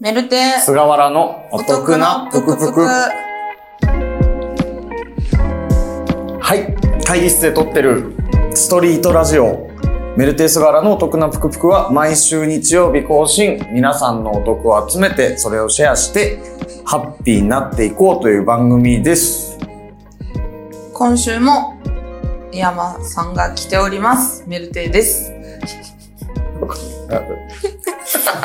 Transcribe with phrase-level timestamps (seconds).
[0.00, 2.86] メルテ菅原のお得なぷくぷく。
[6.40, 6.72] はい。
[7.04, 8.14] 会議室で撮ってる
[8.54, 9.68] ストリートラジオ。
[10.16, 13.58] メルテ菅原のお得なぷくぷくは毎週日曜日更新。
[13.72, 16.38] 皆さんのお得を集めて、それをシェアして、
[16.84, 19.58] ハッピーになっていこうという番組です。
[20.94, 21.76] 今週も
[22.52, 24.44] 山さんが来ております。
[24.46, 25.32] メルテです。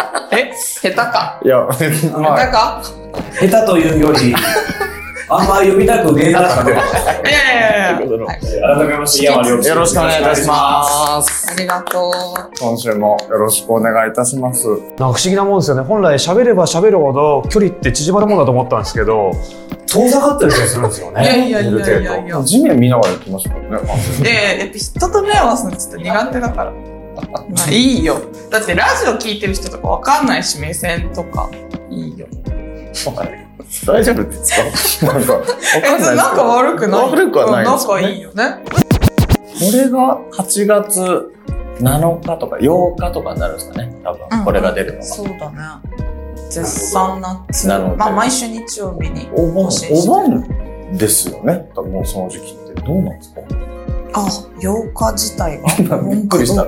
[0.34, 0.54] え？
[0.56, 2.84] 下手かいや、下手まあ、か？
[3.40, 4.36] 下手というより、
[5.30, 6.72] あんま呼びたくねえなって。
[6.72, 6.84] いやい
[7.26, 8.40] やいやいや、はい、
[8.78, 11.52] 改めまして、山良よろしくお願いいたします。
[11.52, 12.12] ありがと
[12.60, 14.68] 今週もよろしくお願いいたします。
[14.68, 15.84] なんか不思議なもんですよね。
[15.84, 19.32] 本来喋れば喋るほど距離って縮まるもんだと思ったんですけど、
[19.88, 21.12] 遠ざかってる気がするんですよう。
[21.12, 21.48] いやね。
[21.48, 22.44] いやいやいやいやいや。
[22.44, 23.88] 地面見ながら行きましたからね。
[24.22, 26.74] いやいや、人と目合わすのちょっと苦手だから。
[27.32, 28.18] まあいいよ。
[28.50, 31.50] だってラジオ聞いてる人とかわかんないし、目線とか。
[31.90, 32.28] いいよ。
[33.88, 35.14] 大丈夫ですか？
[35.14, 37.10] なんか、わかんないえ、なんか悪くない？
[37.12, 38.44] 悪くはないですよね仲いいよね。
[39.60, 41.32] これが8月
[41.80, 43.96] 7日とか8日とかになるんですかね？
[44.04, 45.04] 多分、これが出るのが。
[45.06, 45.58] そうだね。
[46.50, 47.68] 絶賛夏。
[47.68, 50.48] なるほどまあ、毎週日曜日にお盆お盆
[50.98, 51.68] ですよね？
[51.76, 53.42] 多分もうその時期ってどうなんですか？
[54.14, 54.26] あ、
[54.60, 56.02] 8日自体が。
[56.10, 56.66] びっくりした。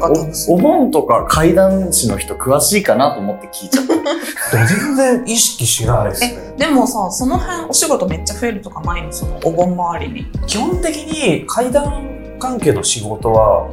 [0.49, 4.65] おお盆とか怪談師の人詳しいかなと思って聞いちゃった。
[4.65, 6.53] 全然意識しないですね。
[6.57, 9.11] でもさ、その辺お仕事めっちゃ増えるとかないの？
[9.11, 10.25] そのお盆周りに。
[10.47, 13.67] 基本的に階段関係の仕事は、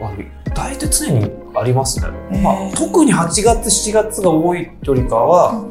[0.00, 0.10] まあ、
[0.54, 2.06] 大体常にありますね。
[2.42, 5.64] まあ、特に8月、7月が多いよりかは、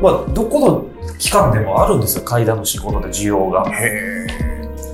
[0.00, 0.84] まあ、どこの
[1.18, 3.64] 期間でもあるんですよ、階段の仕事で需要が。
[3.70, 4.26] へ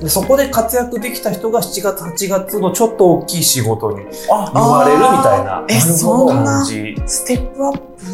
[0.04, 5.64] でそこで活躍できた人が7月、8月のちょっと大きい仕事にあ呼ばれるみたいな。
[6.34, 6.94] 感じ。
[7.06, 8.04] ステップアップ？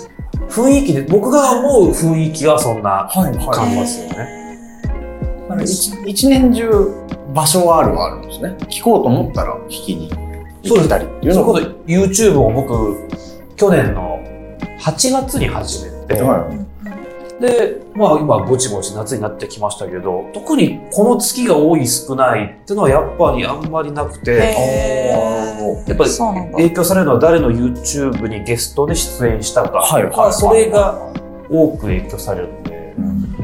[0.48, 3.36] 雰囲気で、僕が思う雰囲気はそんなはい。
[3.44, 3.70] は感い。
[3.72, 4.41] じますよね。
[5.48, 6.70] あの一一年中
[7.34, 8.57] 場所はあるはあるんですね。
[8.68, 10.11] 聞こうと思ったら聞きに
[10.62, 11.52] 行ったりっていうのが。
[11.55, 13.08] それこそ YouTube を僕、
[13.57, 14.20] 去年の
[14.78, 16.48] 8月に始めて、は
[17.40, 26.11] で、まあ今ぼちぼち夏になってきましたけど、特にこの月が多い少ないっていうのはやっぱりあんまりなくて、やっぱり。
[26.52, 29.78] 影響されるのは誰の YouTube にゲストで出演したか。
[29.78, 30.05] はい。
[30.05, 31.11] はいそれが
[31.48, 32.95] 多く影響されるんで、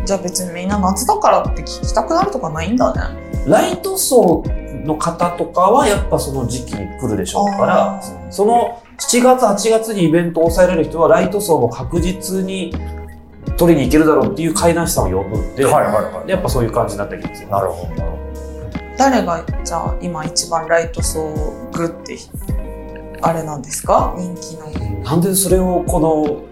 [0.05, 3.01] じゃあ別にみんな夏だからって聞きたくなるとかないんだね。
[3.47, 4.45] ライト層
[4.85, 12.73] の方とかはやっぱその時期に来るでしょうからその7月、8月にイベントを抑えられる人はライト層も確実に
[13.57, 17.49] 取りに行けるだろうっていう階段師さんを呼ぶんで、はいはいはいやっぱそういう感じになってきますよ。
[17.49, 18.19] なるほど。
[18.99, 21.33] 誰がじゃあ今一番ライト層
[21.73, 22.19] グって
[23.23, 24.15] あれなんですか？
[24.17, 25.01] 人気の。
[25.03, 26.43] なんでそれをこの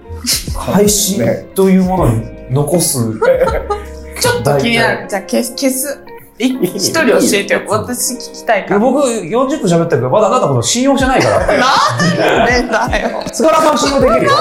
[0.58, 2.98] 配信 ねというものに残す、
[4.20, 5.08] ちょっと気になる。
[5.08, 5.50] じゃあ消す。
[5.52, 6.03] 消す。
[6.38, 7.62] い一人教えてよ。
[7.68, 8.80] 私聞きたいから。
[8.80, 11.46] 僕40分喋ったけど、まだあなたのこと信用してないから。
[11.46, 13.22] なんでだよ。
[13.32, 14.32] 菅原さん信用できるよ。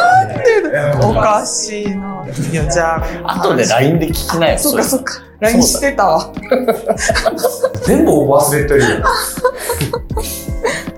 [1.04, 2.26] おかしいな。
[2.52, 3.34] いや、じゃあ。
[3.44, 4.58] 後で LINE で聞きなよ。
[4.58, 5.22] そっかそっか。
[5.40, 6.34] LINE してたわ。
[7.86, 8.88] 全部忘れてるよ。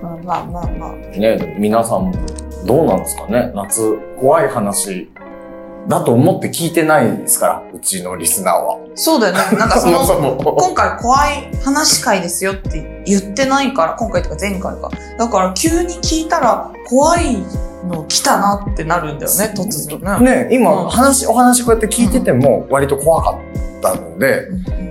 [0.02, 0.90] まあまあまあまあ。
[1.18, 2.14] ね、皆さんも
[2.64, 5.10] どうなんですかね夏、怖い話
[5.88, 8.78] だと思って聞いてないですから、うちのリスナーは。
[8.94, 9.40] そうだよね。
[9.58, 10.56] なんかその、そもそも。
[10.56, 14.90] 今回怖い話会ですよって言ってないから、今回とか前回か。
[15.18, 17.36] だから急に聞いたら怖い
[17.88, 20.44] の来たなってなるんだよね、突如ね。
[20.44, 24.42] ね、今、うん話、お話こうやって聞いてても割と怖かったので、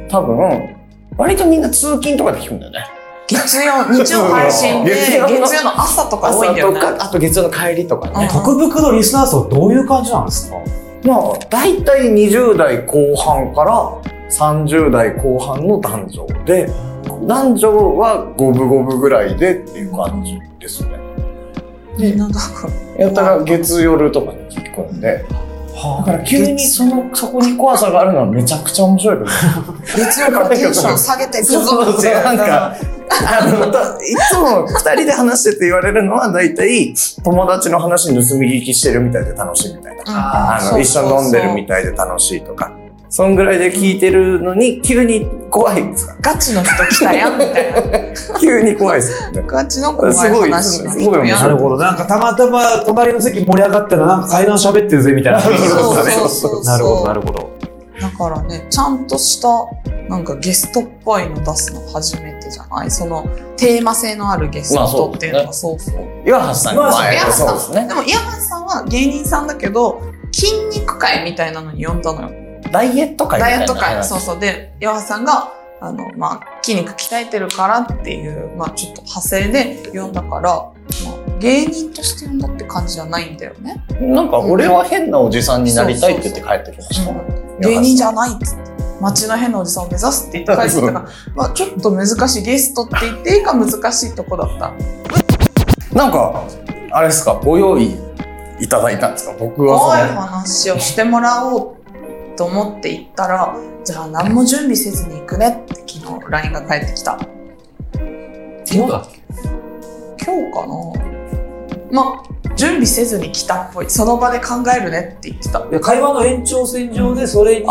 [0.10, 0.76] 多分、
[1.18, 2.86] 割とみんな通勤とかで聞くんだよね。
[3.28, 6.80] 月曜、 日曜配信で、月曜の朝とか多いんだよね。
[7.00, 8.14] あと月曜の帰りとかね。
[8.16, 10.58] うん特服のリスナー層どういう感じなんですか？
[11.06, 14.02] まあ、大体20代後半から
[14.32, 16.68] 30代後半の男女で、
[17.28, 21.00] 男女は五分五分ぐらいでっていう感じですね。
[22.00, 22.68] みんなだか
[22.98, 23.04] ら。
[23.06, 25.24] やったら月夜とかに聞くんで、
[26.00, 29.82] だから急にその、そこに怖さがあるのはめちゃくちゃ面白いと思う。
[29.96, 32.14] 月曜からテンション下げていくぞそうそうって。
[32.14, 32.76] なんか、
[33.10, 39.95] あの、たいつも二人で話してて言われるのは大体友達の話盗み聞きしてるみたいで楽しいみたいな。
[40.08, 42.72] あの、一緒に飲んでるみたいで楽しいとか。
[43.08, 46.16] そんぐらいで聞いてるのに急に怖いんですか？
[46.22, 47.80] ガチの人来たやんみたいな。
[48.42, 49.32] 急に怖いです。
[49.48, 51.30] ガチの怖い話のすごい。
[51.30, 51.78] なるほど。
[51.78, 55.40] なんかたまたま隣の席盛り上がったらなんか階段喋ってるぜみたいな。
[55.40, 57.55] そうそうそうそう なるほど、なるほど。
[58.18, 59.50] だからね、ちゃんとした、
[60.10, 62.92] なんかゲストっぽいの出すの初めてじゃない？
[62.92, 63.28] その、
[63.58, 66.24] テーマ性のあるゲストっていうのがそうそう。
[66.26, 67.94] 岩橋さんの前岩橋さんそうですねで。
[67.94, 70.02] も、岩橋さんは芸人さんだけど、
[70.32, 72.62] 筋肉会みたいなのに呼んだのよ。
[72.72, 73.66] ダイエット会みたいな。
[73.66, 74.04] ダイエット会。
[74.04, 74.40] そうそう。
[74.40, 80.74] で、岩橋さんが、あの、まあ、筋肉鍛えてるからっていう、まあ、ちょっと派生で呼んだから、ま
[81.36, 83.84] あ、芸人として呼んだって感じじゃないんだよね。
[84.02, 87.45] なんか、俺は変なおじさんになりたいって言って帰ってきました。
[87.62, 88.66] 芸人じゃないっつって。
[89.02, 91.06] 街の変なおじさんを目指すって言って帰ってたから、
[91.36, 94.74] まあ、ちょっと難しいゲストって言っていいか難しいとこだった。
[95.94, 96.44] なんか、
[96.92, 97.98] あれですか、ご用意
[98.60, 99.36] いただいたんですか？
[99.38, 101.76] 僕は怖い話をしてもらおう
[102.38, 103.54] と思って行ったら、
[103.84, 107.20] じゃあ何も準備せずに行くねって昨日 LINE が返ってきた。
[108.66, 109.22] 昨日だっけ？
[110.26, 110.74] 今日かな？
[111.92, 112.24] まあ、
[112.56, 113.90] 準備せずに来たっぽい。
[113.90, 115.62] その場で考えるねって言ってた。
[115.80, 117.66] 会話の延長線上でそれに、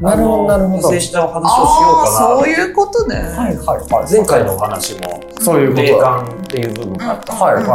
[0.00, 2.40] なるほどなるほど派生したお話をしようかな。
[2.40, 3.16] そういうことね。
[3.16, 4.12] はいはいはい。
[4.12, 5.98] 前回のお話も、そういうこと霊だ。
[5.98, 7.34] 感っていう部分があった。
[7.34, 7.74] はいはいは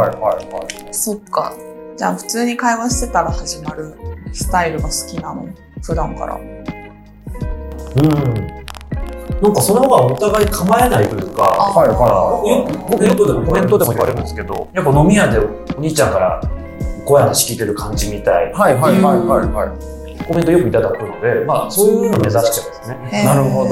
[0.52, 0.94] はい。
[0.94, 1.54] そっか。
[1.96, 3.94] じゃあ普通に会話してたら始まる
[4.32, 5.48] スタイルが好きなの
[5.82, 6.36] 普段から。
[6.36, 6.38] う
[8.00, 8.67] ん。
[9.40, 16.42] なんかその方がお互い構えないというか、はいはよ僕よくでもコメントでも言われるんですけど、やっぱ飲み屋でお兄ちゃんから
[17.04, 18.52] 声話聞いてる感じみたいい。
[18.52, 19.97] はいはいはいはいはい。
[20.28, 23.24] コメントよくいただくので、まあそういうのを目指してますね。
[23.24, 23.70] なるほど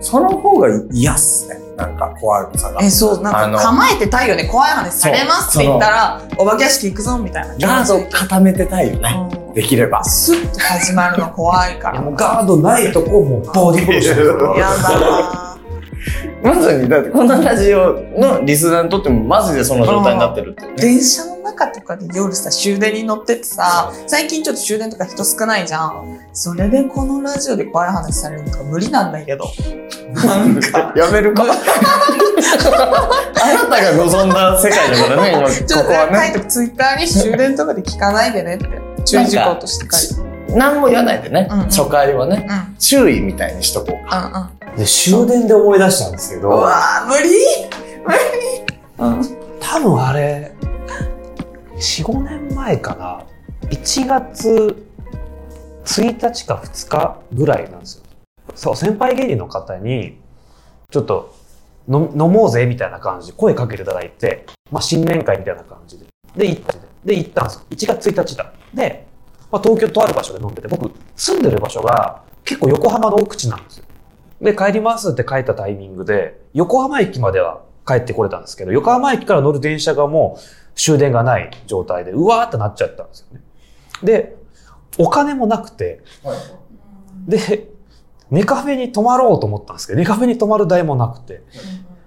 [0.00, 1.58] その方が嫌っすね。
[1.76, 2.80] なんか怖さが。
[2.82, 4.44] え、そう、なんか構えてたいよね。
[4.44, 7.56] 怖い話されますって言ったら、お化け屋敷行くぞみたいな。
[7.58, 9.28] ガード固めてたいよね。
[9.32, 10.04] うんできれば。
[10.04, 12.00] スッと始まるの怖いから。
[12.00, 14.60] もうガードないとこもうボディーブローし。
[14.60, 15.47] やだな
[16.42, 20.74] まさに、だってこのラジオのリスナーにとってもマジでその状態になってるってね。
[20.76, 26.18] 電車の中とかで夜さ、終電に乗っててさ、最近ちょっと終電とか人少ないじゃん。
[26.32, 29.46] それでこのラジオで怖い話されるのが無理なんだけど。
[30.14, 30.92] なんか。
[30.96, 31.44] やめるか。
[33.40, 36.32] あなたが望んだ世界だからね、今、 ちょっことこはね。
[36.32, 38.68] 書いとく、ツイッターに終電とかで聞かないでねって。
[39.04, 40.27] 注意事項として書いて。
[40.48, 42.76] 何も言わないでね、うんうん初回はね、うん。
[42.76, 44.52] 注意みたいにしとこうか。
[44.62, 44.78] うんうん。
[44.78, 47.28] で、終電で思い出したんですけうど、わぁ、無理？
[48.04, 48.18] 無理？
[48.98, 49.58] うん。
[49.60, 50.52] 多分あれ、
[51.76, 53.24] 4、5年前かな。
[53.70, 54.84] 1月
[55.84, 58.04] 1日か2日ぐらいなんですよ。
[58.54, 60.18] そう、先輩芸人の方に、
[60.90, 61.34] ちょっと
[61.88, 66.06] 飲飲もうぜみたいな感じで声かけていただいて、まあ新年会みたいな感じで。
[66.36, 67.60] で、行って、で、行ったんですよ。
[67.70, 68.52] 1月1日だ。
[68.72, 69.07] で、
[69.50, 73.84] まあ東京とある場所で飲んでて、僕、住んでる場所が結構横浜の奥地なんですよ。
[74.40, 80.40] で、帰りますって帰ったタイミングで、横浜駅までは帰ってこれたんですけど、横浜駅から乗る電車がもう
[80.76, 83.42] 終電がない状態で、うわーってなっちゃったんですよね。
[84.02, 84.36] で、
[84.98, 86.02] お金もなくて、
[87.26, 87.68] で、
[88.30, 91.42] ネカフェに泊まろうと思ったんですけど、ネカフェに泊まる代もなくて、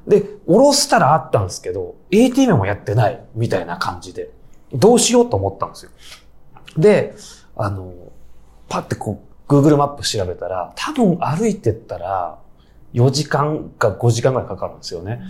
[0.08, 4.32] で、降ろしたらあったんですけど、ATM もやってないみたいな感じで、
[4.74, 5.92] どうしようと思ったんですよ。
[6.78, 7.16] で、
[7.56, 7.94] あの、
[8.70, 12.40] パってこう、Google マップ調べたら、多分歩いてったら、
[12.94, 15.22] 4時間か5時間ぐらいかかるんですよね。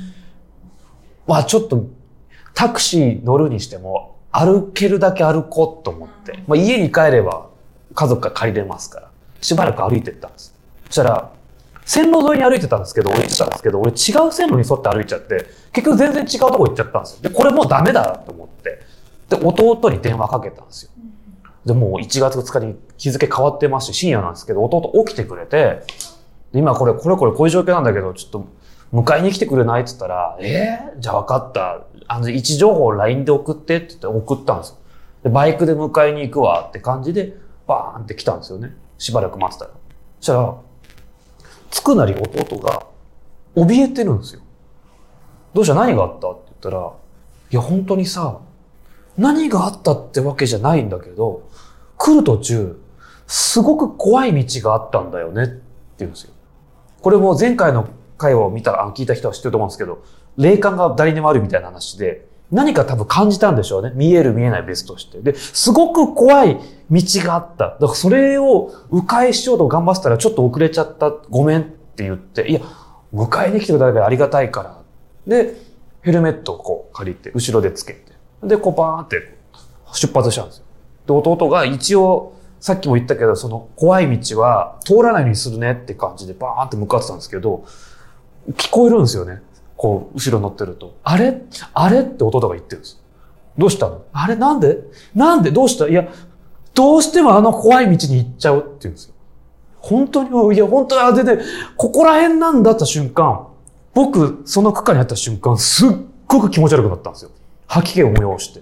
[1.27, 1.85] まあちょっと、
[2.53, 7.49] タクシー乗るにしても、歩けるだけ歩こうと思って、まあ家に帰れば
[7.93, 9.11] 家族が借りれますから、
[9.41, 10.55] しばらく歩いてったんです。
[10.87, 11.31] そしたら、
[11.85, 17.29] 線路沿いに歩いてたんですけど、俺行ってたんですけど、俺違う線路に沿って歩いちゃって、結局全然違うとこ行っちゃったんですよ。
[17.29, 18.79] で、これもうダメだと思って、
[19.29, 20.91] で、弟に電話かけたんですよ。
[21.65, 25.83] で、もう1月2日に日付変わってますし、深夜なんですけど、弟起きてくれて、
[26.53, 28.45] 今これ、これこれこういう状況なんだけど、ちょっと
[28.93, 29.81] 迎えに来てくれない？
[29.81, 31.83] って言ったら、えー、じゃあ分かった。
[32.07, 34.77] あの、位置情報を LINE で送ってって言って送ったんですよ。
[35.23, 38.75] で、バイクで迎えに行くわって感じで、バーンって来たんですよね。
[38.97, 39.71] しばらく待ってたら。
[40.19, 40.55] そしたら、
[41.69, 42.87] つくなり弟が、
[43.55, 44.41] 怯えてるんですよ。
[45.53, 45.75] どうした？
[45.75, 46.31] 何があった？
[46.31, 46.91] って言ったら、
[47.51, 48.39] いや、本当にさ、
[49.17, 51.43] 何があったってわけじゃないんだけど、
[52.01, 52.81] 来る途中、
[53.27, 55.61] すごく怖い道があったんだよねって
[55.99, 56.33] 言うんですよ。
[56.99, 60.03] これも前回の会話を見た、あ聞いた人は知ってると思うんですけど、
[60.35, 63.91] 霊感が誰にもあるみたいな話で、何か多分感じたんでしょうね。
[63.93, 65.21] 見える見えない別として。
[65.21, 67.69] で、すごく怖い道があった。
[67.69, 71.11] だからそれを迂回しようと頑張ってたらちょっと遅れちゃった。
[71.11, 72.61] ごめんって言って、いや、
[73.13, 74.81] 迎えに来てくだけありがたいから。
[75.27, 75.55] で、
[76.01, 78.11] ヘルメットをこう借りて、後ろでつけて。
[78.43, 79.37] で、こうバーンって
[79.93, 80.65] 出発したんですよ。
[81.05, 87.65] で、弟が一応、さっきも言ったけど、その怖い道は通らないようにするねって感じでバーンって向かってたんですけど、
[88.51, 89.41] 聞こえるんですよね。
[89.75, 90.95] こう、後ろ乗ってると。
[91.03, 91.41] あれ？
[91.73, 92.01] あれ？
[92.01, 93.01] って弟が言ってるんです。
[93.57, 94.03] どうしたの？
[94.13, 94.35] あれ？
[94.35, 94.77] なんで？
[95.15, 95.49] なんで？
[95.49, 95.87] どうした？
[95.87, 96.07] いや、
[96.75, 99.15] どうしてもあの怖い道に行っちゃうって言うんですよ。
[99.79, 101.43] 本当に、いや、本当に、あ、で、で、
[101.75, 103.47] ここら辺なんだった瞬間、
[103.95, 105.89] 僕、その区間にあった瞬間、すっ
[106.27, 107.31] ごく気持ち悪くなったんですよ。
[107.65, 108.61] 吐き気を催して。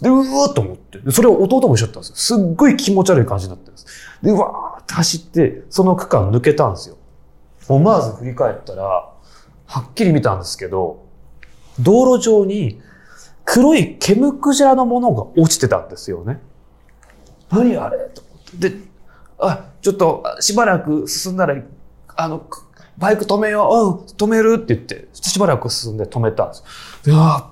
[0.00, 1.00] で、うわーっと思って。
[1.10, 2.16] それを弟も一緒だったんですよ。
[2.16, 3.86] すっごい気持ち悪い感じになってるんです。
[4.22, 6.96] で、うわーって走って、その区間抜けたんですよ。
[7.68, 11.04] 思わず振り返ったら、はっきり見たんですけど、
[11.80, 12.80] 道路上に
[13.44, 16.40] 黒いケムクジラのものが落ちてたんですよね。
[17.50, 17.98] 何あれ？
[18.14, 18.70] と思って。
[18.70, 18.76] で、
[19.38, 21.60] あ、ちょっとしばらく進んだら、
[22.16, 22.46] あの、
[22.96, 26.64] バイク止めよう、うん、止めるって言って、しばらく進んで止めたんです。
[27.06, 27.44] いやー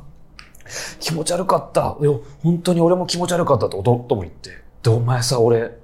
[1.00, 1.96] 気持ち悪かった。
[2.00, 2.11] いや、
[2.42, 4.50] 本当に俺も気持ち悪かったと弟も言って。
[4.82, 5.78] で、お前さ、俺、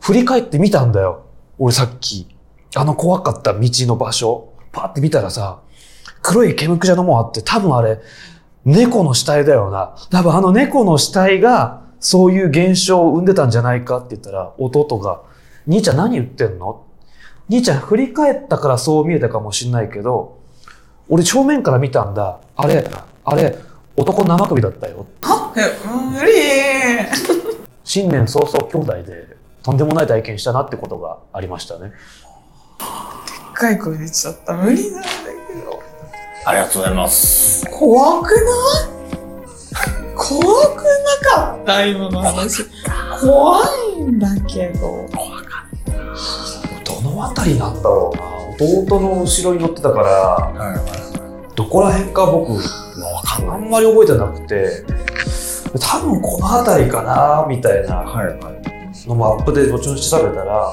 [0.00, 1.22] 振り返ってみたんだよ。
[1.58, 2.28] 俺さっき、
[2.76, 5.60] あの怖かった道の場所、パーって見たらさ、
[6.22, 8.00] 黒いケムクジャのもあって、多分あれ、
[8.64, 9.94] 猫の死体だよな。
[10.10, 15.22] 多分あの猫の死体が、そういう現象を生んでたんじゃないかって言ったら、弟が、
[15.66, 16.82] 兄ちゃん何言ってんの？
[17.48, 20.38] 兄ちゃん振り返ったからそう見えたかもしんないけど、
[21.08, 22.40] 俺正面から見たんだ。
[22.56, 22.88] あれ、
[23.24, 23.58] あれ、
[23.98, 25.06] 男生首だったよ。
[25.22, 26.32] はえ、無理
[27.82, 31.90] 新年早々兄弟でとんでもない体験したなってことがありましたね。
[31.90, 31.94] で
[33.50, 34.52] っかい声出ちゃった。
[34.54, 35.08] 無理なんだ
[35.48, 35.82] けど。
[36.46, 37.66] ありがとうございます。
[37.66, 38.44] 怖くない？
[40.14, 40.44] 怖
[40.76, 40.84] く
[41.24, 42.64] なかった今の話。
[43.20, 43.60] 怖
[43.96, 45.08] いんだけど。
[46.84, 48.22] どのあたりなんだろうな。
[48.60, 50.78] 弟の後ろに乗ってたから、はいはい
[51.56, 52.62] どこら辺か僕、
[53.08, 53.56] わかんない。
[53.56, 54.84] あんまり覚えてなくて、
[55.80, 59.08] 多分この辺りかな、みたいなはいはい。
[59.08, 60.72] のもアップで後々調べたら、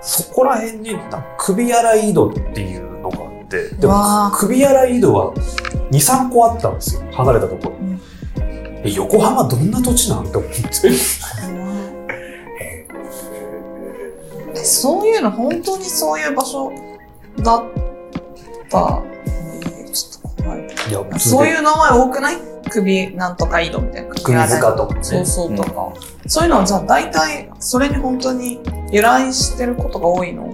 [0.00, 0.96] そこら辺に
[1.38, 7.02] 首洗い井戸っていうのがあって、でも首洗い井戸は2、3個あったんですよ。
[7.12, 7.88] 離れたところに。
[7.88, 8.00] うん
[8.86, 10.58] え横浜どんな土地なんて思って。
[12.60, 12.86] え
[14.56, 16.70] そういうの本当にそういう場所
[17.38, 17.64] だっ
[18.68, 19.02] た
[21.18, 22.36] そういう名前多くない？
[22.70, 24.14] 首なんとか井戸みたいな。
[24.14, 25.04] 首塚とかね。
[25.04, 25.92] そうそうとか、
[26.26, 28.60] そういうのはじゃあ大体それに本当に
[28.90, 30.44] 由来してることが多いの？
[30.44, 30.52] うん。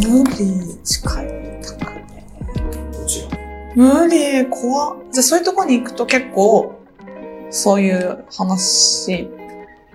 [0.00, 1.26] 無理近い。
[1.26, 1.32] も
[3.06, 3.30] ちろん。
[3.74, 4.96] 無理怖っ。
[5.12, 6.80] じゃあそういうとこに行くと結構
[7.50, 9.28] そういう話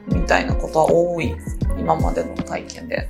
[0.07, 1.35] みたいなことは多い
[1.77, 3.07] 今までの体験で。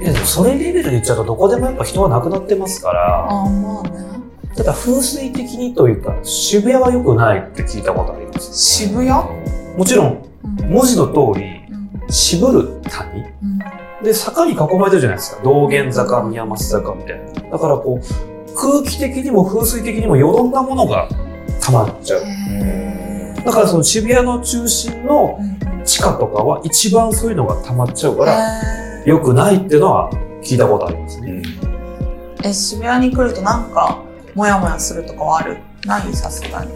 [0.00, 4.07] いやでもそれレベルで言っちゃうとどこでもやっぱ人は亡くなってますから、ああまあね
[4.58, 8.52] ただ風水的にというか渋谷は良くないって聞いたことあります。
[8.52, 9.08] 渋谷？
[9.08, 10.28] もちろん
[10.60, 13.22] うん文字の通りうん渋る谷？
[13.22, 13.58] うん
[14.02, 15.42] で坂に囲まれてるじゃないですか。
[15.44, 17.50] 道玄坂、宮益坂みたいな。
[17.50, 21.08] だからこう空気的にも風水的にもいろんなものが
[21.60, 23.44] 溜まっちゃう。
[23.44, 30.10] だからその渋谷の中心のうん地下とかは一番そういうのが溜まっちゃうからへ良くないっていうのは
[30.42, 31.42] 聞いたことありますね。
[31.42, 34.04] ーえ渋谷に来るとなんか
[34.38, 35.56] モヤモヤするとかはある。
[35.84, 36.70] ないさすがに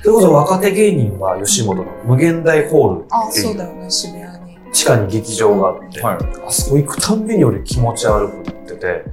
[0.00, 4.58] それこそ若手芸人は吉本の無限大ホールあっていうそうだよね渋谷に。
[4.72, 6.18] 地下に劇場があって、はい。
[6.46, 9.04] あそこ行くたんびに俺気持ち悪くなってて、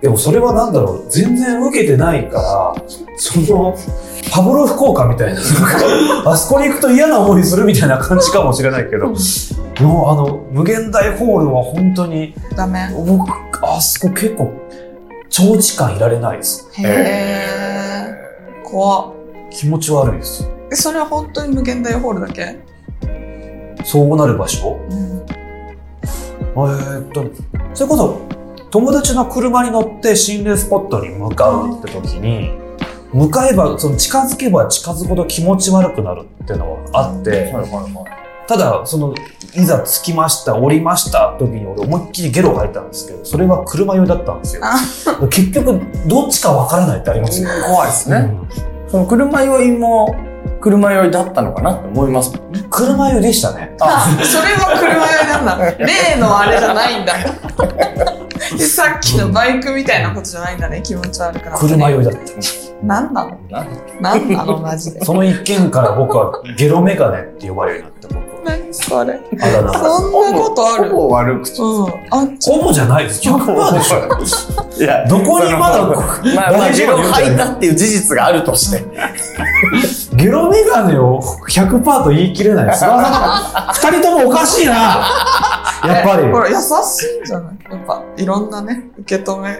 [0.00, 2.84] でもそれはなんだろう、全然受けてないから、
[3.16, 3.76] その、
[4.30, 5.40] パブロフ効果みたいな、
[6.24, 9.16] あそこに行くと嫌な思いするみたいな感じかもしれないけど、もう
[10.10, 12.88] あの、無限大ホールは本当に、ダメ。
[12.94, 13.30] 僕、
[13.62, 14.61] あそこ結構、
[15.32, 16.68] 長時間いられないです。
[16.74, 18.14] へえ
[18.62, 19.14] 怖っ
[19.50, 20.46] 気持ち悪いです。
[20.70, 22.58] えそれは本当に無限大ホールだけ？
[23.82, 24.78] そうなる場所？
[24.90, 25.24] うん
[26.54, 27.24] えーっと、
[27.72, 28.20] それこそ、
[28.70, 32.50] 友達の車に乗って心霊スポットに向かうって時に、
[33.14, 38.21] 向かえば、その近づけば近づくほど気持ち悪くなるっていうのはあって、はいはいはい。
[38.52, 39.14] ただ、その、
[39.54, 44.62] いざ着きました、降りました時に俺思いっきりゲロ吐いたんですけど、それは車酔いだったんですよ。
[45.30, 47.54] 結局、どっちかわからないってありますよね。
[47.66, 48.16] 怖いですね。
[48.16, 48.20] う
[48.68, 50.14] んその車酔いも、
[50.60, 52.62] 車酔いだったのかなって思いますもんね。
[52.68, 53.74] 車酔いでしたね。
[53.80, 55.70] あそれは車酔いなんだ
[56.14, 57.14] 例のあれじゃないんだ
[58.58, 62.18] で さっきのバイクみたいなことじゃないんだね気持ち悪くなって車酔いだった。
[62.82, 63.30] 何なの？
[63.48, 63.66] な
[64.02, 64.58] 何なの？
[64.58, 68.56] マジでその一件から僕はゲロメガネって呼ばれるようになった僕は。
[68.58, 69.72] 何それあだ名が。
[69.74, 70.90] そんなことある？
[70.90, 71.62] ほぼ悪口。
[71.62, 73.28] うんあほぼじゃないです。
[73.28, 74.82] 100%でしょ。
[74.82, 75.92] いやどこにまだま
[76.48, 78.82] あまあ、ゲロ吐いたっていう事実があるとして。
[80.14, 82.84] ゲロメガネを100%と言い切れないです。
[82.84, 82.90] 二
[83.98, 84.72] 人ともおかしいな。
[84.72, 86.38] やっぱりほ。
[86.40, 86.58] ら優し
[87.18, 87.56] いんじゃない？
[87.70, 89.58] やっぱいろんなね受け止め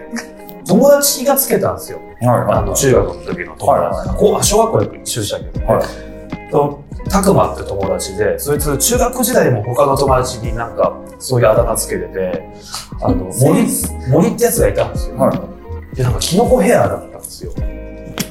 [0.65, 1.99] 友達がつけたんですよ。
[2.21, 4.17] はあの、中学の時の友はいはい達。
[4.17, 6.12] こう小学校で一緒でしたけど、はい
[6.53, 12.49] と、たくまって友達で、そいつ中学時代も他の友達になんか、そういうあだ名つけてて、
[13.01, 13.67] あの、森、
[14.09, 15.17] 森ってやつがいたんですよ。
[15.17, 15.53] はい
[15.95, 17.53] で、なんかキノコヘアだったんですよ。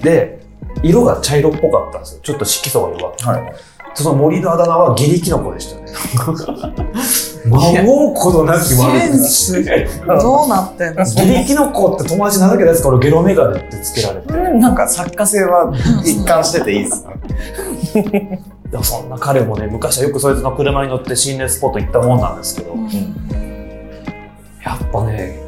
[0.03, 0.41] で、
[0.83, 2.21] 色が茶色っぽかったんですよ。
[2.23, 3.25] ちょっと色素が弱くて。
[3.25, 3.55] はい。
[3.95, 5.87] その森のあだ名はゲリキノコでしたね。
[7.47, 9.19] 孫うことなきセン悪口。
[9.19, 9.65] ス
[10.07, 11.05] どうなってんの？
[11.05, 14.33] ゲリキノコって友達なだけですから俺ゲロメガネってつけられて。
[14.33, 15.73] なんか作家性は
[16.05, 17.05] 一貫してていいです
[17.95, 18.43] ね。
[18.71, 22.75] でもそんな彼もね、昔はよくそいつの車に乗って心霊スポット行ったもんなんですけど、
[24.65, 25.39] やっぱね、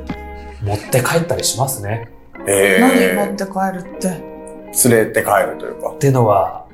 [0.63, 2.11] 持って帰ったりしますね。
[2.47, 4.09] え何持って帰るって？
[4.09, 5.93] ー、連れて帰るというか。
[5.93, 6.67] ってのは、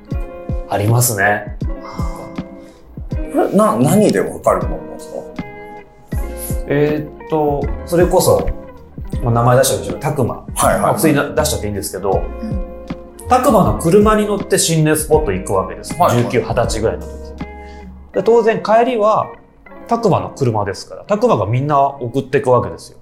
[0.69, 1.57] ありますね。
[3.33, 5.17] な、何でわかるもんなんですか？
[6.67, 8.47] えーっと、それこそ、
[9.23, 9.95] まあ、名前出しちゃうでしょ？
[9.95, 10.45] うたくま。
[10.93, 12.21] 普通に出しちゃっていいんですけど、
[13.29, 15.93] たくまの車に乗って心霊スポット行くわけです。
[15.93, 17.11] はいはい19、20歳ぐらいの時。
[18.13, 19.31] で当然帰りは、
[19.87, 22.97] たくまの車ですから、たくまがみんな送っていくわけですよ。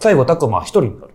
[0.00, 1.14] 最後、たくまは一人になる。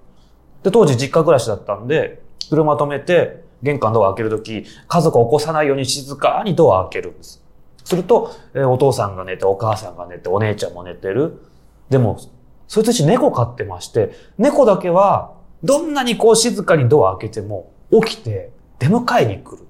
[0.63, 7.43] で、当時実家暮らしだったんで、車止めて、玄関ドア開けるとき、家族を起こさないように静かにドア開けるんです。
[7.89, 11.41] すると、えお父さんが寝て、お母さんが寝て、お姉ちゃんも寝てる。
[11.89, 12.19] でも、
[12.67, 19.67] そいつたち猫飼ってまして、猫だけは、どんなにこう静かにドア開けても、起きて、出迎えに来る。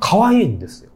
[0.00, 0.90] 可愛いんですよ。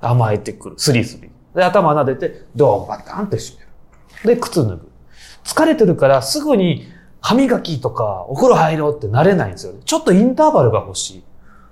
[0.00, 0.74] 甘えてくる。
[0.78, 1.30] スリスリ。
[1.54, 4.36] で、頭撫でて、ドアをバタンって閉める。
[4.36, 4.90] で、靴脱ぐ。
[5.46, 6.88] 疲れてるからすぐに
[7.20, 9.80] 歯磨きとかお風呂入ろうってなれないんですよね。
[9.84, 11.24] ちょっとインターバルが欲しい。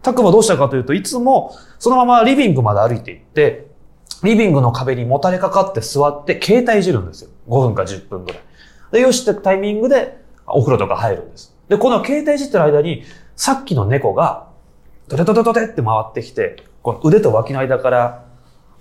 [0.02, 3.66] たくまどうしたかというといつもそのままリビングまで歩いて行って、
[4.24, 7.30] リビングの壁にもたれかかって座って携帯いじるんですよ。
[7.48, 8.42] 5分か10分ぐらい。
[8.92, 11.54] で、よしってタイミングでお風呂とか入るんです。
[11.68, 13.04] で、この携帯いじってる間に
[13.36, 14.48] さっきの猫が
[15.08, 18.24] ドテドテドテって回ってきて、この腕と脇の間から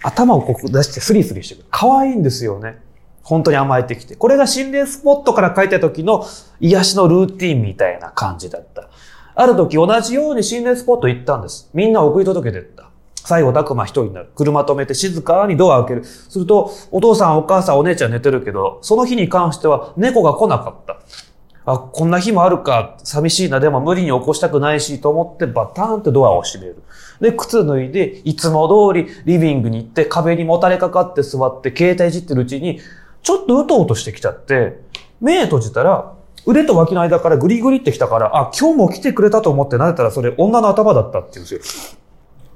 [0.02, 1.66] 頭をこう出してスリスリしてくる。
[1.72, 2.82] 可愛いんですよね。
[3.24, 4.16] 本当に甘えてきて。
[4.16, 6.26] これが心霊スポットから帰った時の
[6.60, 8.90] 癒しのルーティンみたいな感じだった。
[9.36, 11.70] ある時同じように心霊スポット行ったんです。
[11.74, 12.90] みんな送り届けてった。
[13.26, 14.30] 最後、たくま一人になる。
[14.36, 16.04] 車止めて静かにドア開ける。
[16.04, 20.98] すると、お父さん、お母さん、お姉ちゃん寝てるけど、その日に関しては猫が来なかった。
[21.66, 26.84] あ、こんな日もあるか、寂しいな、でも無理に起こしたくないし、と思ってバターンってドアを閉める。
[27.22, 32.82] で、靴脱いで、いつも通りリビングに行って、壁にもたれかかって座って、携帯いじってるうちに、
[33.22, 34.82] ちょっとうとうとしてきちゃって、
[35.22, 36.12] 目閉じたら、
[36.46, 41.98] 腕と脇の間からグリグリってきたから、あ、今日も来てくれたと思って撫でたら、それ女の頭だったって言うんですよ。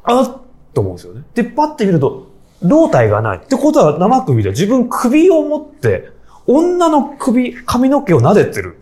[0.04, 0.42] あ
[0.78, 1.24] と思うんですよね。
[1.34, 2.28] で、パッて見ると、
[2.62, 3.38] 胴体がない。
[3.40, 6.12] ってことは生首で自分首を持って、
[6.46, 8.78] 女の首、髪の毛を撫でてる。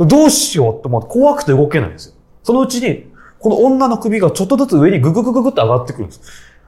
[0.00, 2.14] どうしようと思って怖くて動けないんですよ。
[2.42, 3.06] そのうちに、
[3.38, 6.20] この女の首がちょっとずつ上にグググググって上がってくるんです。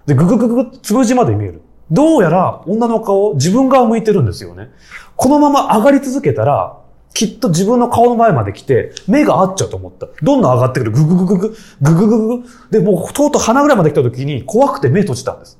[0.06, 1.62] で、グググググってつぶじまで見える。
[1.90, 4.70] どうやら女の顔、自分側向いてるんですよね。
[5.16, 6.79] このまま上がり続けたら、
[7.14, 10.06] きっと自分の顔の前まで来て、目が合っちゃうと思った。
[10.22, 10.92] どんどん上がってくる。
[10.92, 12.48] グググググ、グググググ。
[12.70, 15.58] で、もうとうとう鼻ぐらいまで来た時に怖くて目閉じたんです。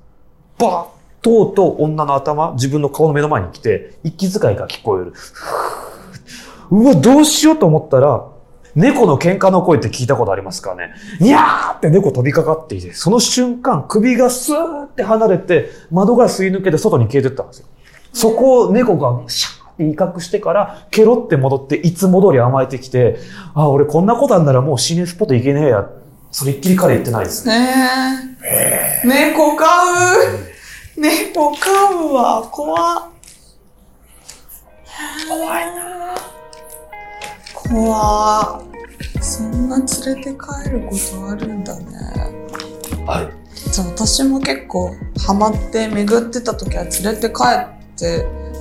[0.59, 5.13] バーとうとう女の頭、自分の顔の目の前に来て、息遣いが聞こえる。
[6.71, 8.27] うわ、どうしようと思ったら、
[8.75, 17.67] 猫の喧嘩の声って聞いたことありますかねにゃーって猫飛びかかっていて、その瞬間、首がスーって離れて、窓ガラス吸い抜けて外に消えてったんですよ。
[18.13, 23.19] そこを猫がシャーって威嚇してから、ケロって戻って、いつも通り甘えてきて、
[23.55, 25.91] あ、俺こんなことあんならもう心霊スポット行けねえや。
[26.31, 27.59] それっきり彼言ってないですね。
[27.59, 29.07] ねえ。
[29.07, 31.71] 猫飼う猫飼
[32.11, 32.43] うわ。
[32.51, 33.03] 怖っ。
[35.29, 36.15] 怖いな
[37.55, 39.23] 怖っ。
[39.23, 41.85] そんな連れて帰ることあるんだね。
[43.07, 43.35] ある。
[43.73, 44.95] じゃあ私も結構
[45.27, 47.80] ハマって巡ってた時は連れて帰って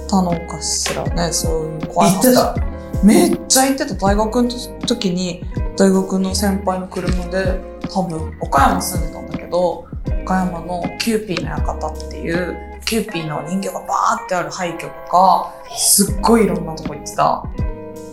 [0.09, 2.55] たのかしらね、そういう怖いってた
[3.03, 3.95] めっちゃ行ってた。
[3.95, 4.49] 大学の
[4.85, 5.43] 時に、
[5.77, 9.85] 大学の先輩の車で、多分、岡山住んでたんだけど、
[10.23, 17.43] 岡山のキューピーの館っていう、キューピーの人形がバーってある廃墟とか、すっごいいろんなとこ行ってた。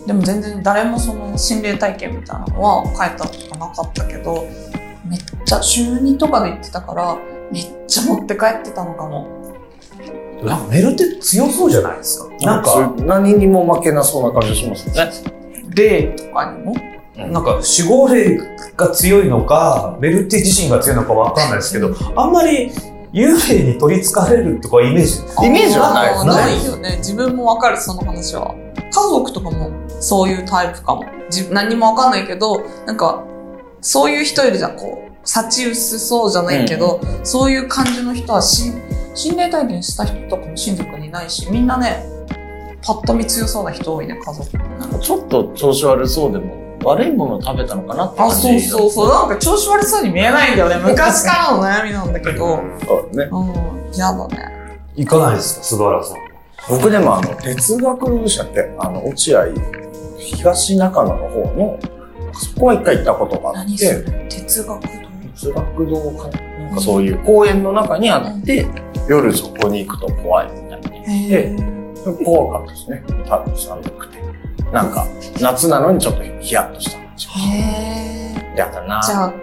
[0.05, 4.47] でも全然誰もその心霊体験みたいなのは帰ったことなかったけど、
[5.05, 7.17] めっちゃ週2とかで行ってたから、
[7.51, 9.27] めっちゃ持って帰ってたのかも。
[10.43, 12.29] なんかメルって強そうじゃないですか。
[12.41, 15.11] なんか、何にも負けなそうな感じしますね。
[15.69, 16.75] 霊とかにも？
[17.15, 18.39] なんか守護霊
[18.75, 22.71] が強いのか、メルティ自身が強いのかわかんないですけど、あんまり
[23.11, 25.19] 幽霊に取り憑かれるとかイメージ。
[25.45, 26.97] イメージはないですねないよね。
[26.97, 28.53] 自分もわかる、その話は。
[28.75, 31.05] 家族とかもそういうタイプかも。
[31.29, 33.23] じ何にもわかんないけど、なんか、
[33.81, 38.71] そういう人いるじゃん、こう、幸薄そうじゃないけど、そういう感じの人はし、
[39.17, 42.05] 心霊体験した人とかも親族にいないし、みんなね、
[42.85, 44.57] パッと見強そうな人多いね、家族。
[44.57, 49.07] なんかちょっと調子悪そうでも、悪いものを食べたのかなってあ、感じそうそうそう。
[49.09, 50.75] なんか調子悪そうに見えないんだよね。
[50.87, 52.59] 昔からの悩みなんだけど。
[52.85, 53.27] そうね。
[53.31, 53.53] うん、
[53.93, 54.37] 嫌だね。
[54.95, 56.17] 行かないですか菅原さん。
[56.69, 59.45] 僕でもあの、哲学者って、あの、落合、
[60.19, 61.79] 東中野の方の、
[62.33, 64.27] そこは一回行ったことがあって、何それ？
[64.29, 64.87] 哲学堂
[65.33, 66.46] 哲学堂かな
[66.77, 68.67] かそういう公園の中にあって、
[69.09, 70.89] 夜そこに行くと怖いみたいな。
[70.97, 73.03] へー怖かったですね。
[73.27, 74.17] 多分寒くて。
[74.71, 75.05] なんか、
[75.41, 77.27] 夏なのにちょっとヒヤッとした感じ。
[77.27, 79.33] へだなじゃあ、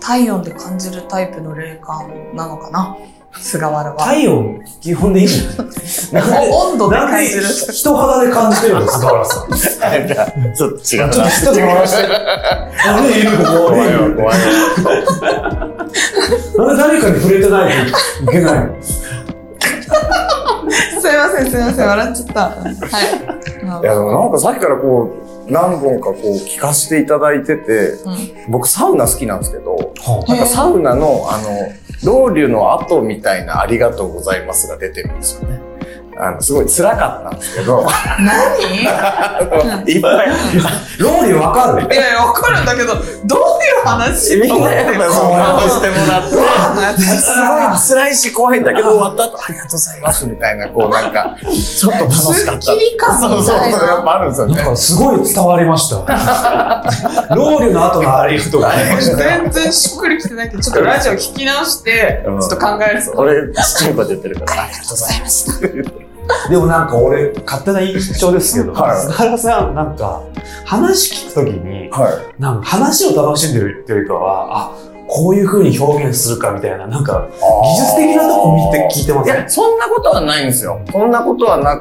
[0.00, 2.96] 体温で感じるタイプの霊感なのかな？
[3.40, 3.96] 菅原は。
[3.98, 5.70] 体温、基本でいいんだよ。
[6.12, 7.42] なんで、温度でなんで感じる。
[7.72, 8.86] 人肌で感じてるの？
[8.88, 9.50] 菅原さん。
[10.54, 11.30] ちょっと違うちょっと、な。
[11.30, 12.08] ちょっと回して。
[12.86, 14.32] なんでいるここ怖いわ、怖いわ。
[16.56, 17.72] なんで誰かに触れてない
[18.24, 18.74] といけないの？
[21.00, 22.40] すいません、すいません、笑っちゃった。
[22.40, 25.10] はいや、でもなんかさっきからこ
[25.48, 27.92] う、何本かこう聞かせていただいてて、い。
[28.02, 31.50] うん僕サウナ好きなんですけど、はなんかサウナの、あの、
[32.06, 35.55] ロウリュの後みたいなありがとうございますが出てるんですよね。
[36.18, 37.86] あの、すごい辛かったんですけど、
[38.18, 38.82] 何？
[39.86, 40.28] いっぱい、
[40.98, 41.94] ローリーわかる？
[41.94, 44.36] いやわかるんだけど、どういう話？
[44.36, 52.62] みんなやっぱそんなことしてもらって、話すごい辛いし怖いんだけど、終わった後、ありがとうございますみたいな、こうなんか、ちょっと楽しかった。
[52.62, 54.54] すっきり感そうそう、やっぱあるんですよね。
[54.54, 55.96] なんかすごい伝わりました。
[57.34, 58.62] ローリーの後のありがとう。
[59.16, 63.12] 全然しっくりきてないけど、ちょっとラジオ聞き直して、ちうんょっと考えるぞ。
[63.16, 65.44] 俺、ちっちゃい声で言ってるから、ありがとうございまし
[66.00, 66.05] た。
[66.50, 70.22] でもなんか俺、勝手な印象ですけど、はい菅原さん、なんか、
[70.64, 72.00] 話聞くときに、す。
[72.00, 72.42] はい。
[72.42, 74.72] なんか話を楽しんでるっていうよりかは、あ、
[75.08, 80.80] こういう風に表現するかみたいな、なんか、技術的なとこ見て聞いてませんいや、そんなことはないんですよ。
[80.90, 81.80] そんなことはな、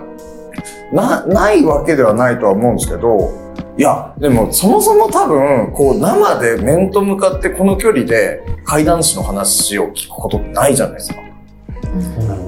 [0.91, 3.45] な、ないわけではないとは思うんですけど、
[3.77, 11.19] いや、でもそもそも多分、こう生で面と向かってこの距離で怪談師の話を聞くことってないじゃないですか。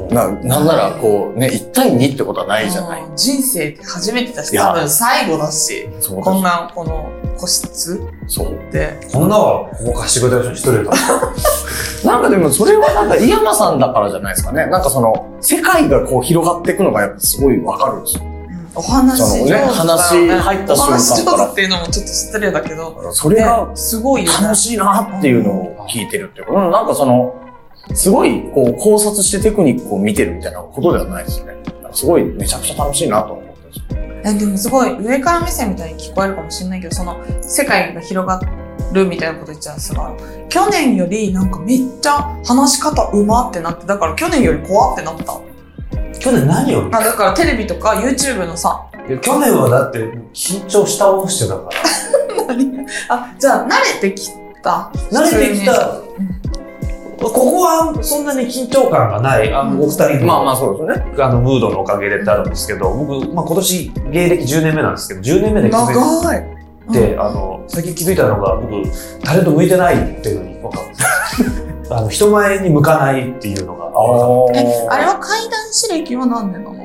[0.10, 3.04] な、なんならこうね、1対2ってことはないじゃない。
[3.16, 8.02] 人生って初めてだし、多分最後だし、そうこんな、この個室？
[8.28, 8.72] そう。
[8.72, 9.00] で。
[9.12, 10.92] こんなは、ここ貸してくれた人一人だ。
[12.06, 14.66] なんかでもそれはなんか井山さんだからじゃないですかね。
[14.68, 18.24] なんかその、世界がこう広がっていくのがやっぱすごいわかるんですよ。
[18.78, 27.34] お話上手ね話入った瞬間からお話上手っていうのもちょっと失礼だけど、それがねすごい楽しいなっていうのを聞いてるっていうか、うん、なんかその、
[27.94, 31.58] すごいこう考察してテクニックを見てるみたいなことではないですね。
[31.94, 38.40] すごいめちゃくちゃ楽しいなと思ってるんですでもすごい上から目線みたいに聞こえるかもしれないけどその世界が広が
[38.94, 40.16] るみたいなこと言っちゃうすが
[40.50, 45.42] 去年よりなんかめっちゃ話し方うまってなってだから去年より怖ってなった。
[46.20, 46.86] 去年何を？
[46.88, 48.90] あだからテレビとか YouTube のさ。
[49.22, 50.00] 去年はだって
[50.34, 51.72] 緊張したをしてたから。
[53.16, 53.70] あじゃあ慣
[54.02, 54.30] れてき
[54.62, 54.92] た。
[55.12, 56.02] 慣れてきた、
[57.18, 61.24] ここはそんなに緊張感がない、あの、お二人の、まあまあそうですよね。
[61.24, 66.58] あの、ムードのおかげでってあるんですけど、僕、まあ今年、芸歴10年目なんですけど、10年目で気づい長い。
[66.94, 67.22] て、うん。
[67.22, 68.84] あの、最近気づいたのが、僕、
[69.24, 70.88] タレント向いてないっていうのに分かる
[71.90, 76.78] あの、人前に向かないっていうのが分かあれは怪談師歴は何年なの？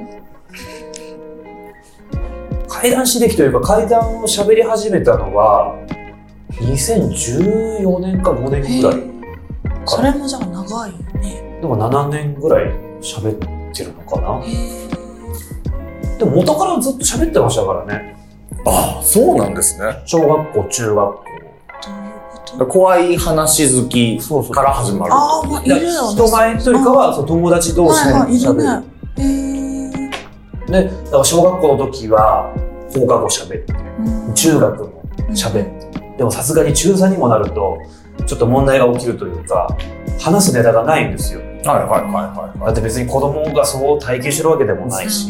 [2.68, 5.76] 怪談師歴というか、怪談を喋り始めたのは、
[6.52, 9.11] 2014年か5年ぐらい。
[9.86, 14.40] それもじゃあ長いよねでも7年ぐらい喋ってるのかな。
[16.18, 18.16] でも元からずっと喋ってましたからね。
[18.64, 20.02] ああ、そうなんですね。
[20.06, 21.24] 小学校、中学校。
[21.24, 21.38] どうい
[22.10, 25.12] うこと怖い話好きそうそうから始まる。
[25.12, 28.32] ああまあいるよね人前というかは、そう友達同士ではいはい。
[28.32, 28.84] ね
[29.18, 29.22] へ
[30.78, 32.54] えで、だから小学校の時は
[32.94, 36.16] 放課後喋って、うん中学も喋って。
[36.18, 37.78] でもさすがに中3にもなると、
[38.26, 39.76] ちょっと問題が起きるというか、
[40.20, 41.40] 話すネタがないんですよ。
[41.40, 42.66] はいはいはいはい。
[42.66, 45.28] だって別に子供がそう体験してるわけでもないし、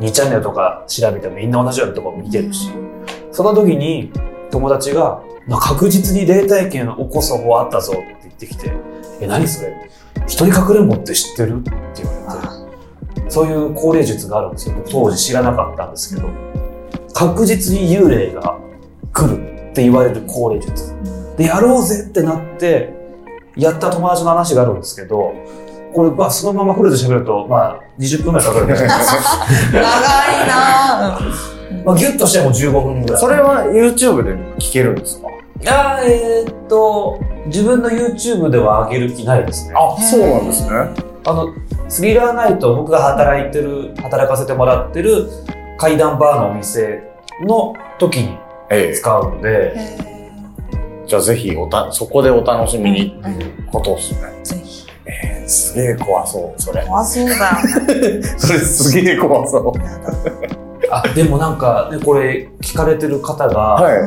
[0.00, 2.70] 2チャンネルとか調べてもみんな同じようなとこ見てるし、
[3.32, 4.10] その時に
[4.50, 8.72] 友達が、な確実に霊体験起こす方法あったぞって言ってきて、
[9.20, 9.90] え、何それ？
[10.26, 11.70] 一人隠れんぼって知ってるって
[12.02, 12.34] 言わ
[13.14, 14.74] れて、そういう高齢術があるんですよ。
[14.90, 16.28] 当時知らなかったんですけど、
[17.14, 18.58] 確実に幽霊が
[19.12, 20.94] 来るって言われる高齢術。
[21.36, 22.94] で、やろうぜってなって、
[23.56, 25.32] やった友達の話があるんですけど、
[25.94, 29.82] これ、まあ、そのままフルで喋ると、まあ、20分ぐらいかかるんですけど、長い
[30.48, 31.84] なぁ。
[31.84, 33.20] まあ、ギュッとしても15分ぐらい。
[33.20, 35.28] それは YouTube で聞けるんですか？
[35.68, 39.74] あーえーっと、自分の YouTube では上げる気ないですね。
[39.76, 40.70] あ、そうなんですね。
[41.26, 41.48] あの、
[41.88, 45.28] スリラーナイト、僕が働いてる、働かせてもらってる
[45.78, 47.02] 階段バーのお店
[47.42, 48.38] の時に
[48.70, 50.15] ええ使うので、へ
[51.06, 54.18] じゃあぜひおた、そこでお楽しみにうんっていうことですね。
[54.20, 54.86] ーぜひ。
[55.06, 56.84] えー、すげえ怖そう、それ。
[56.84, 57.58] 怖そうだ。
[58.36, 59.72] それすげえ怖そう。
[60.90, 64.00] あでもなんか、ね、これ聞かれてる方が、はい。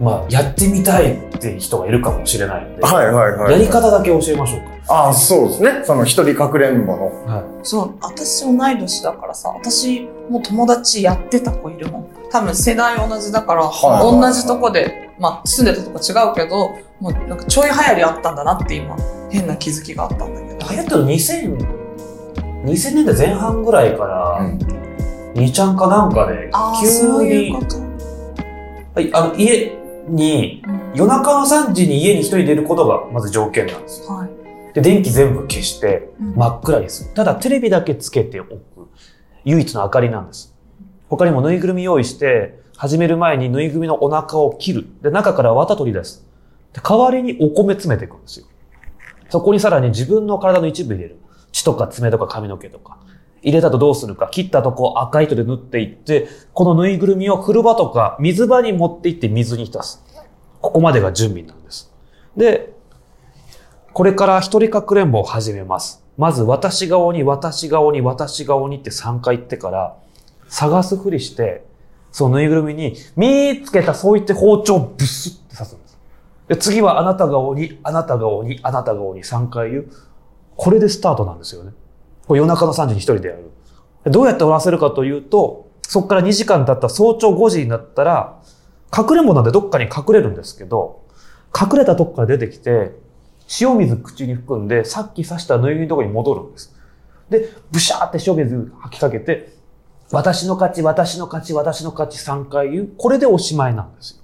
[0.00, 3.52] まあ、やってみたいって人がいるかもしれないので、はいはいはい。
[3.52, 5.80] やり方だけ教えましょうああ、そうですね。
[5.84, 7.10] その一人かくれんぼの。
[7.26, 7.34] か。
[7.34, 12.06] はいそう、私同い年だからさ、私も友達やってた子いるもん。
[12.30, 18.96] 多分世代同じだから、はいはいはい同じとこで、まあ住んでたとこ違うけど、もうなんかちょい流行りあったんだなって今、
[19.30, 20.70] 変な気づきがあったんだけど。
[20.70, 21.56] 流行ったの2000、
[22.64, 24.58] 2000年代前半ぐらいから、うん。
[25.34, 26.50] 2ちゃんかなんかで
[26.80, 27.52] 急に。
[28.94, 29.76] はいあの家
[30.08, 30.92] にうん。
[30.94, 34.74] 夜中の3時に家に一人出ることがまず条件なんですはい。
[34.74, 36.34] で電気全部消してうん。
[36.34, 38.58] 真っ暗にするただテレビだけつけておく。
[39.44, 40.54] 唯一の明かりなんです。
[41.08, 44.86] 他にもぬいぐるみ用意して始める前にぬいぐるみのお腹を切る。
[45.02, 46.24] で中から綿取り出す。
[46.72, 48.46] で代わりにお米詰めていくんですよ。
[49.30, 51.18] そこにさらに自分の体の一部入れる。
[51.50, 52.98] 血とか爪とか髪の毛とか。
[53.42, 54.28] 入れたとどうするか。
[54.30, 60.04] 切ったとこを赤糸で縫っていってこのぬいぐるみを風呂場とか水場に持って行って水に浸す。
[60.60, 61.92] ここまでが準備なんです。
[62.36, 62.72] で
[63.92, 66.04] これから一人かくれんぼを始めます。
[66.16, 69.96] まず、私が鬼、私が鬼、私が鬼って3回言ってから、
[70.48, 71.64] 探すふりして、
[72.10, 75.98] そのぬいぐるみに、見つけた、そう言って包丁をブスって刺すんです。
[76.48, 79.90] で、次はあなたが鬼、あなたが鬼、あなたが鬼、3回言う。
[80.56, 81.72] これでスタートなんですよね。
[82.26, 83.50] これ夜中の3時に一人でやる。
[84.10, 88.40] どうやって終わらせるかというと、そこから2時間経った早朝5時になったら、
[88.96, 91.02] 隠れんぼなんでどっかに隠れるんですけど、
[91.58, 92.92] 隠れたとこから出てきて、
[93.60, 96.74] 塩水口に含んで、さっき刺したぬいぐるみのところに戻るんです。
[97.30, 99.57] で、ブシャーって塩水吐きかけて、
[100.10, 102.88] 私の勝ち、私の勝ち、私の勝ち3回言う。
[102.96, 104.18] これでおしまいなんですよ。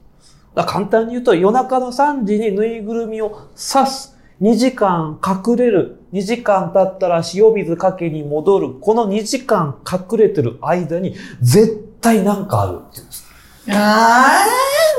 [0.55, 4.17] だ簡単に言うと、夜中の3時にぬいぐるみを刺す。
[4.41, 6.01] 2時間隠れる。
[6.13, 8.75] 2時間経ったら塩水かけに戻る。
[8.81, 13.25] この2時間隠れてる間に、絶対なんかあるっていうんです。
[13.71, 14.97] あー、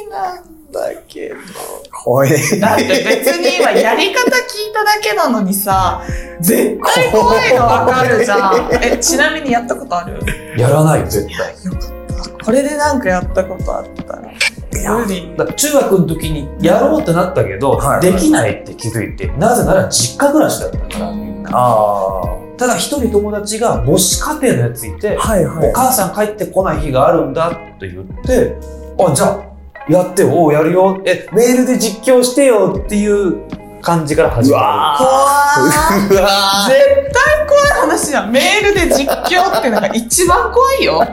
[0.00, 1.36] 無理なんだけど。
[1.92, 2.30] 怖い。
[2.60, 6.02] だって別に今やり方聞いただけなのにさ、
[6.40, 8.70] 絶対怖いのわかるじゃん。
[8.82, 10.20] え、ちなみにやったことある？
[10.56, 11.54] やらないよ、絶対。
[12.44, 14.28] これでなんかやったことあったら。
[15.54, 21.12] 中学の時にやろうってなったけど、はいできないって気づいて、なぜなら実家暮らしだったから。
[21.50, 22.22] あ
[22.56, 25.20] ただ一人友達が母子家庭のやついて、あ。
[25.20, 28.56] はいはお母さん帰ってこない日があるんだって言って、
[28.98, 29.44] あ、じゃあ、
[29.88, 33.48] やってよ、おうやるよ、え、メールで実況してよっていう
[33.80, 35.08] 感じから始まうわ怖
[36.20, 36.28] うわ
[36.66, 36.70] い。
[36.70, 38.30] 絶対怖い話じゃん。
[38.30, 41.06] メールで実況ってのが一番怖いよ。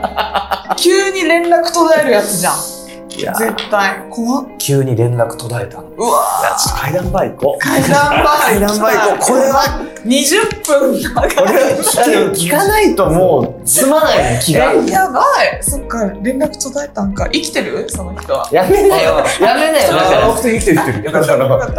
[0.76, 2.75] 急に連絡途絶えるやつじゃん。
[3.10, 4.04] いや、絶対。
[4.10, 4.44] 怖。
[4.58, 5.88] 急に連絡途絶えたの。
[5.96, 6.22] うわ
[6.58, 7.58] ちょっと階段バイ行こう。
[7.62, 9.18] 階段バイ 階段バこう。
[9.20, 9.62] これは、
[10.04, 11.34] 20分長い。
[11.34, 14.72] これは聞かないともう、済まないね、気が。
[14.76, 15.58] え、やばい。
[15.62, 17.28] そっか、連絡途絶えたんか。
[17.32, 17.86] 生きてる？
[17.88, 18.48] その人は。
[18.50, 19.24] やめなよ。
[19.40, 20.36] やめなよ。
[20.42, 21.04] 生きてる生きてる。
[21.04, 21.36] よかった。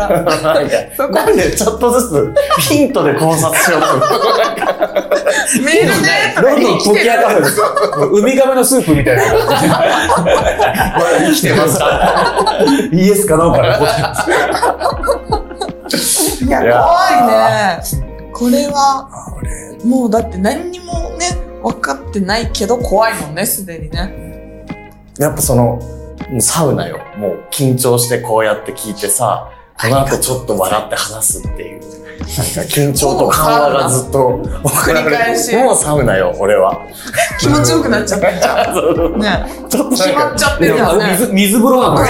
[0.07, 0.33] なんか
[0.95, 5.26] そこなんでちょっとずつヒントで考察しようと。
[5.61, 7.61] メールで、とかどんどん解き明かす。
[8.11, 9.73] ウミガメのスープみたいな感じで。
[11.27, 12.59] 生きてますか
[12.91, 14.29] イエスかノーかで答えます。
[16.43, 17.79] いや、怖いね。
[18.33, 19.07] これは、
[19.37, 24.65] 俺、もうだって何にもね、分かってないけど怖いもんね、すでにね。
[25.17, 25.79] やっぱその、
[26.29, 26.99] もうサウナよ。
[27.17, 31.81] もう緊張してこうやって聞いてさ、この後ちょっと笑って話すっていう。
[32.25, 36.85] 緊張と緩和がずっと繰り返しもうサウナよ、俺は。
[37.39, 39.19] 気持ちよくなっちゃってんじゃん。
[39.19, 39.45] ね。
[39.69, 41.11] ちょっと決まっちゃってるよね。
[41.11, 42.09] 水、水風呂なのね。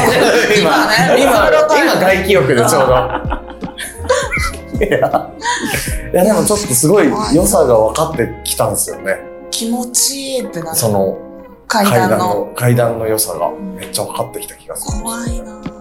[0.60, 2.96] 今ね、今、今外気浴でちょうど。
[4.86, 4.98] いや、
[6.14, 9.18] いやでもちょっとすごい良さが分かってきたんですよね。
[9.52, 10.78] 気持ちいいってなる。
[10.78, 11.18] その
[11.68, 12.54] 階階段の。
[12.56, 15.04] 階段の良さがめっちゃ分かってきた気がする。
[15.04, 15.77] 怖いなぁ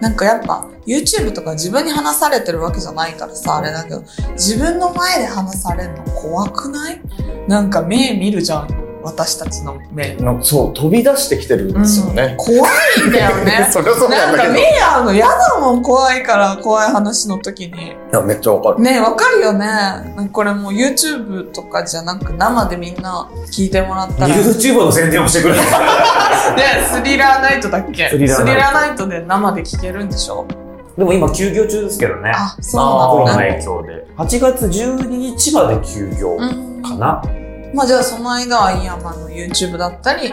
[0.00, 7.00] なんかやっぱ YouTube とか自分に話されてるわけじゃないからさあれだけど自分の前で話されるの怖くない？
[7.48, 8.68] なんか目見るじゃん。
[9.06, 12.34] 私たちの目なんかそう、飛び出してきてるんですよね。
[12.36, 14.36] 怖いんだよね それはそうなだけど。
[14.36, 18.80] なんんか目い合うの嫌だもん怖いから怖い話の時にや、めっちゃ分かる。
[18.82, 19.66] ねわかるよね
[20.32, 25.60] これもう YouTube とかじゃなく生でみんな聞いてもらったらね YouTube の宣伝をしてくれる。
[26.92, 28.08] スリラーナイトだっけ？
[28.10, 30.46] スリラーナイトで生で聞けるんでしょ？
[30.98, 32.32] でも今休業中ですけどね。
[32.34, 34.06] あそうコロナのなんだね影響で。
[34.16, 37.22] 8月12日まで休業うんかな。
[37.74, 40.32] まあじゃあその間はイヤマンの YouTube だったり、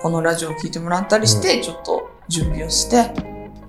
[0.00, 3.12] このラジオを聞いてもらったりして、ちょっと準備をして。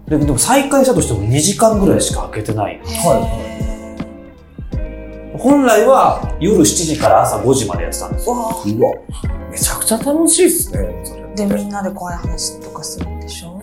[0.07, 2.81] ででも再開したとしても2時間ぐらいしか開けてない。
[5.37, 8.33] 本来は夜7時から朝5時までやってたんですよ。
[8.33, 8.93] わうわ、
[9.51, 11.33] めちゃくちゃ楽しいっすね。
[11.35, 13.61] で、みんなで怖い話とかするんでしょ？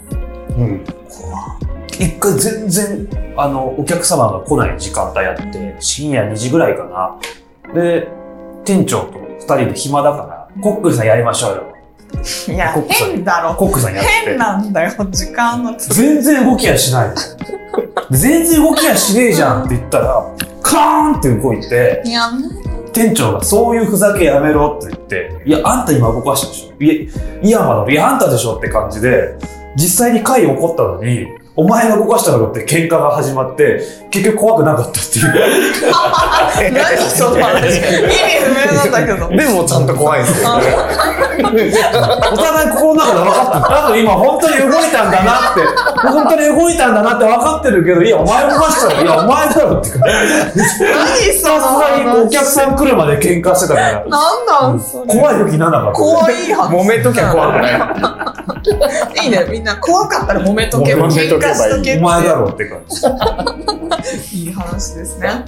[0.58, 0.84] うん。
[1.08, 1.58] 怖
[1.88, 7.74] 一回全然、あの、お客様が来ない時間帯やって、深夜2時ぐらいかな。
[7.74, 8.08] で、
[8.64, 11.62] 店長と二人で暇だから、コックさんやりましょうよ。
[12.48, 14.38] いやコックさん変だろコックさんやって変。
[14.38, 17.14] なんだよ時間のつ全然動きやしないの。
[18.10, 22.30] 全然動きやしねえじゃんって言ったら、カーンって動いて、いや
[22.92, 26.84] 店長がそういうふざけやめろって言って、いや、あんた今動かしたでしょ。
[26.84, 26.94] いや、
[27.42, 29.36] いやまだ、いや、あんたでしょって感じで、
[29.76, 35.34] 実際に会起こったのに、お前が動かしたのって喧嘩が始まって、結局怖くなかったっていう。
[36.72, 37.86] 何その話意味
[38.44, 40.66] 不明なんだけどでもちゃんと怖いんですよね。
[41.42, 43.64] お互い心の中で分かってる。
[43.64, 45.60] 多分今本当に動いたんだなって、
[46.08, 49.90] 本当に動いたんだなって分かってるけど、いや、お前動かしたら、いや、お前だろって。
[49.90, 50.06] さ何
[51.32, 55.92] すそのがにお客さん来るまで喧嘩してたから、なんなんそれ怖い時なんなかった。
[55.92, 57.68] 怖い話揉めときゃ怖くな
[59.22, 59.24] い？
[59.24, 64.44] いいねみんな怖かったら揉めとけ揉めとけばいい喧嘩しとけお前だろって感じ。
[64.44, 65.44] いい話ですね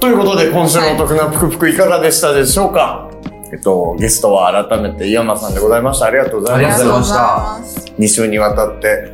[0.00, 3.08] ということで、今週のお得なぷくぷくいかがでしたでしょうか？
[3.52, 6.06] えっと、ゲストは改めて井山さんでございました。
[6.06, 7.58] ありがとうございますありがとうございま。
[7.58, 9.12] ます2週にわたって、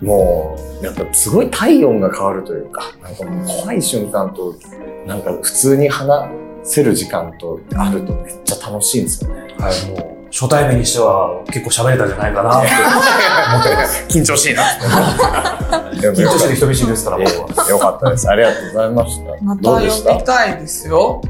[0.00, 4.54] もう、やっぱすごい体温が変わるというか、なんかもう怖い瞬間と、
[5.06, 6.28] なんか普通に話
[6.62, 9.40] せる時間とあるとめっちゃ楽しいんですよね。
[9.58, 14.04] はい、もう、初対面にしては結構喋れたんじゃないかなって思ってます。
[14.10, 14.62] 緊張しいな。
[15.96, 17.68] 緊張してる人見知りですから、僕は。
[17.70, 18.28] よかったです。
[18.28, 19.30] ありがとうございました。
[19.42, 20.12] またどうでした？
[20.12, 21.20] 呼びたいですよ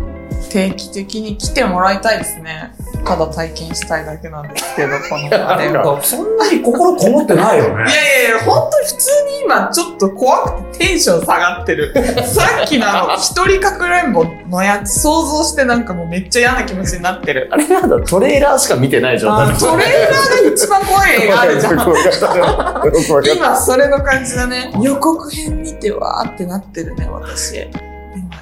[0.56, 2.72] 定期的に来てもらいたいですね
[3.04, 7.68] ただ体験したいだけなんですけど このそんなに心こもってないよね。
[7.68, 11.94] いやいやいや、本当に普通に今ちょっと怖くてテンション下がってる。
[12.26, 17.48] さっきのあの、一人かくれんぼのやつ想像してなんかもうめっちゃ嫌な気持ちになってる。
[17.52, 21.76] あれなんだ、トレーラーしか見てない状態あトレーラーが一番怖い映画あるじゃん。
[21.78, 23.36] ん。
[23.36, 24.72] 今それの感じだね。
[24.80, 27.68] 予告編見てわーってなってるね、私。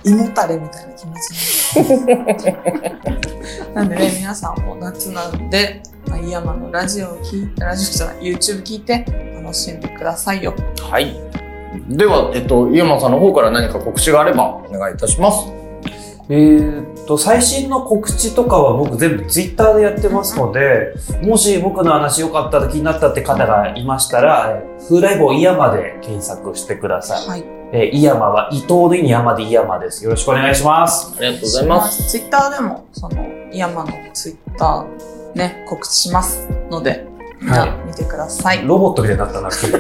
[0.05, 2.37] 今、胃もたれみたいな気持ちになる
[3.75, 9.05] なんでね、 皆さんも夏なんで、まあ、イヤマのラジオを聞いて、ラジオじゃない、YouTube 聞いて
[9.43, 10.55] 楽しんでくださいよ。
[10.91, 11.15] はい。
[11.89, 15.47] では、えっと、井山さんの方から何か告知があればお願いいたします。
[16.31, 27.29] えーっと、最新の告知とかは僕全部ツイッターでやってますので、もし僕の話良かったと気になったって方がいましたら、えー風来坊イヤマで検索してください。
[27.29, 27.54] はい。
[27.73, 30.05] えー、イヤマは伊藤の伊に山でイヤマです。
[30.05, 31.15] よろしくお願いします。
[31.19, 32.09] ありがとうございます。
[32.09, 37.07] ツイッターでも、その、イヤマのツイッターね、告知しますので、
[37.41, 38.67] みんはいな見てください。
[38.67, 39.73] ロボットみたいになったな、 ちょっ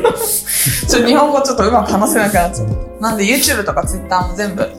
[1.02, 2.74] と日本語ちょっとうまく話せなくなっちゃった。
[3.00, 4.70] なんで YouTube とか Twitter も全部、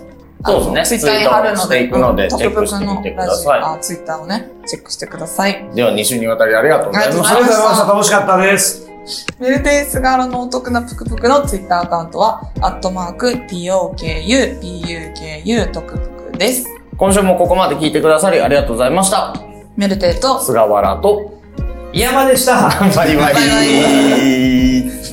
[0.45, 5.69] そうですねツイッターに貼るので、のでうんトップチェックしてみてくださいトッププのラジオあ、Twitter をね、チェックしてください。
[5.73, 7.93] では、2週にわたりありがとうございましありがとうございましたありがとうございました。
[7.93, 8.84] 楽しかったです。
[9.39, 16.65] メルテイスガールのお得なぷくぷくの Twitter アカウントは、アットマーク、TOKU、PUKU、トクプクです。
[16.65, 16.97] た。
[16.97, 19.35] 今週もここまで聞いてくださりありがとうございました。
[19.75, 21.39] メルテイと、菅原と、
[21.93, 22.69] イヤマでした。
[22.95, 23.33] バイバイ。
[23.33, 25.05] バイバイ